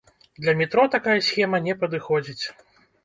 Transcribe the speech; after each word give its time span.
Для 0.35 0.53
метро 0.61 0.85
такая 0.95 1.17
схема 1.27 1.59
не 1.67 1.77
падыходзіць. 1.83 2.45